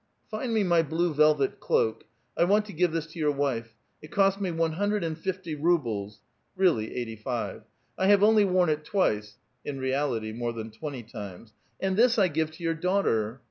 [0.31, 2.05] ''Find me my blue velvet cloak.
[2.35, 3.75] I want to give this to your wife.
[4.01, 6.21] It cost me one hundred and fifty rubles
[6.55, 7.65] [really eighty five!]
[7.99, 11.53] I have only worn it twice [in reality, more than twenty times].
[11.79, 13.39] And this I give to your daughter."